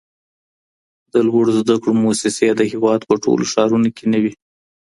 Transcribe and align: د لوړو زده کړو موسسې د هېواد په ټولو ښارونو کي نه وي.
د 1.13 1.15
لوړو 1.27 1.51
زده 1.59 1.75
کړو 1.81 1.93
موسسې 2.03 2.47
د 2.55 2.61
هېواد 2.71 2.99
په 3.09 3.15
ټولو 3.23 3.43
ښارونو 3.51 3.89
کي 3.97 4.05
نه 4.11 4.19
وي. 4.23 4.33